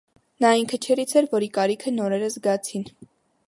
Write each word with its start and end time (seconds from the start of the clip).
Նա 0.45 0.47
այն 0.53 0.63
քչերից 0.71 1.13
էր, 1.21 1.29
որի 1.35 1.51
կարիքը 1.59 1.95
նորերը 2.01 2.33
զգացին: 2.37 2.91